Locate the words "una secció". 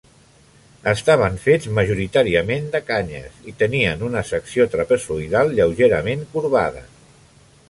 4.11-4.69